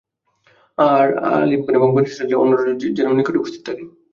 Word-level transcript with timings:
আর 0.77 1.05
আলিমগণ 1.33 1.73
এবং 1.75 1.89
বনী 1.93 2.07
ইসরাঈলের 2.09 2.39
অন্যরা 2.41 2.63
যেন 2.97 3.07
নিকটে 3.17 3.39
উপস্থিত 3.39 3.61
থাকে। 3.67 3.83